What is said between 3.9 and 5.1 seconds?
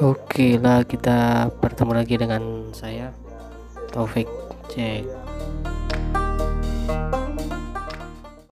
Taufik cek